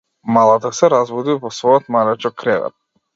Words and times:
Малата 0.35 0.69
се 0.77 0.87
разбуди 0.93 1.35
во 1.43 1.51
својот 1.59 1.91
малечок 1.97 2.39
кревет. 2.45 2.77